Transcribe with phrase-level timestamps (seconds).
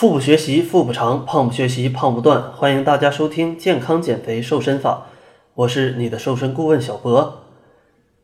[0.00, 2.50] 腹部学习腹部长，胖不学习胖不断。
[2.52, 5.08] 欢迎大家收听健康减肥瘦身法，
[5.52, 7.42] 我是你的瘦身顾问小博。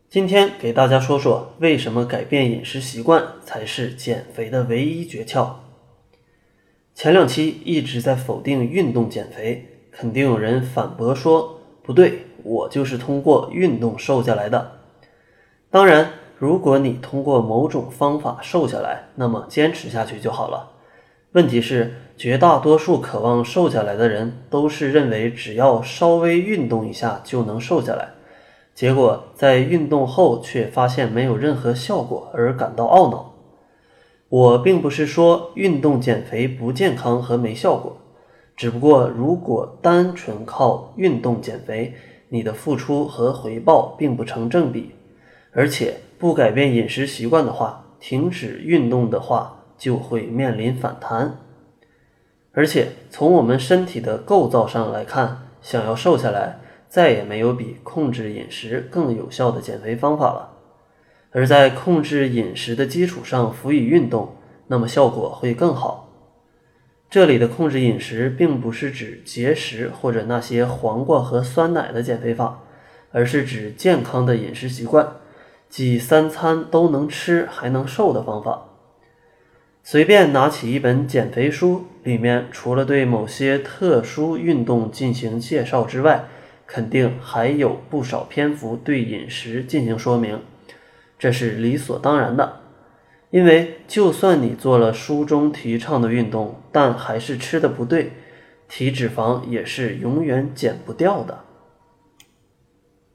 [0.09, 5.49] 今天给大家说说为什么改变饮食习惯才是减肥的唯一诀窍。
[6.95, 14.79] 前两期一直在否定运动减肥，肯定有人反驳说不对，我就是通过运动瘦下来的。
[15.69, 20.71] 当然，如果你通过某种方法瘦下来，那么坚持下去就好了。
[21.33, 28.13] 问题是，绝大多数渴望瘦下来的人都是认为只要稍微运动一下就能瘦下来，
[28.73, 33.33] 结果在运动后却发现没有任何效果而感到懊恼。
[34.29, 37.97] 我并不是说运动减肥不健康和没效果，
[38.55, 41.93] 只不过如果单纯靠运动减肥，
[42.29, 44.91] 你的付出和回报并不成正比，
[45.51, 49.56] 而且不改变饮食习惯的话，停止运动的话。
[49.77, 51.39] 就会面临反弹，
[52.51, 60.53] 而且从我们身体的构造上来看，想要瘦下来，再也没有比控制饮食更有效的减肥方法了。
[61.31, 64.35] 而在控制饮食的基础上辅以运动，
[64.67, 66.05] 那么效果会更好。
[67.09, 72.63] 这里的控制饮食，并不是指节食或者那些黄瓜和酸奶的减肥法，
[73.11, 75.07] 而是指健康的饮食习惯，
[75.69, 78.66] 即三餐都能吃还能瘦的方法。
[79.89, 86.25] 随便拿起一本减肥书，里面除了对某些特殊运动进行介绍之外，
[86.65, 90.41] 肯定还有不少篇幅对饮食进行说明，
[91.17, 92.63] 这是理所当然的。
[93.29, 98.11] 因为就算你做了书中提倡的运动，但还是吃的不对，
[98.67, 101.45] 体脂肪也是永远减不掉的。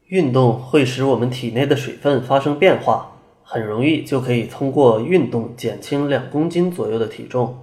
[0.06, 3.12] 运动会使我们体内的水分发生变化。
[3.53, 7.59] 很容易就可以通过运动减轻两公斤左右的体重，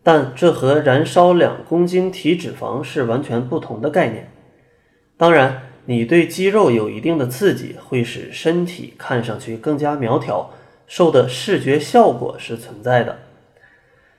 [0.00, 4.30] 但这和燃烧两公斤体脂肪是完全不同的概念。
[5.16, 10.50] 当然，你对肌肉有一定的刺激，会使身体看上去更加苗条，
[10.86, 13.18] 瘦的视觉效果是存在的。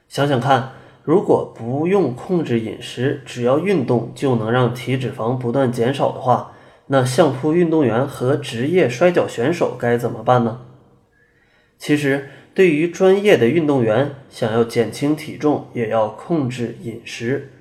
[0.10, 6.52] 想想看，如果不用控制饮食，只要运动就能让体脂肪不断减少的话，
[6.88, 10.60] 那相扑运动员和职业摔跤选手该怎么办呢？
[11.78, 17.52] 其实，对于专业的运动员，想要减轻体重，也要控制饮食。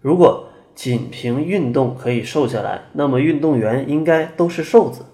[0.00, 5.06] 如果仅凭运动可以瘦下来，那么运动员应该都是瘦子。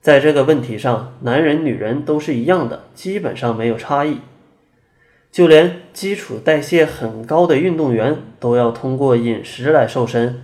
[0.00, 4.18] 在这个问题上，男人、女人都是一样的，基本上没有差异。
[5.30, 10.42] 就连基础代谢很高的运动员，都要通过饮食来瘦身。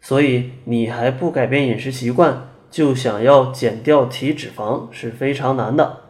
[0.00, 6.09] 所以，你还不改变饮食习惯，就想要减掉体脂肪，是非常难的。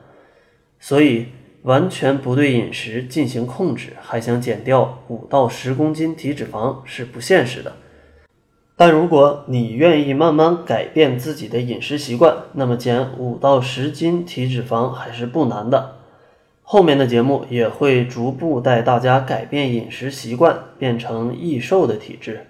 [0.80, 1.26] 所以，
[1.62, 7.76] 完全不对饮食进行控制，还想减掉五到十公斤体脂肪是不现实的。
[8.76, 15.96] 但如果你愿意慢慢改变自己的饮食习惯，那么减五到十斤体脂肪还是不难的。
[16.62, 22.46] 后面的节目也会逐步带大家改变饮食习惯，变成易瘦的体质。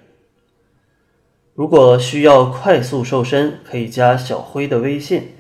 [1.55, 5.31] 如果需要快速瘦身，可以加小辉的微信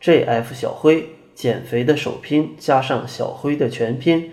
[0.00, 1.10] ：jf 小辉。
[1.38, 4.32] 减肥的首拼加上小辉的全拼，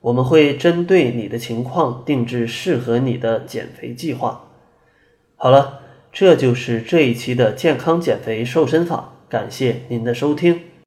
[0.00, 4.50] 我们会针对你的情况定制适合你的减肥计划。
[5.36, 10.71] 好了，这就是这一期的健康减肥瘦身法，感谢您的收听。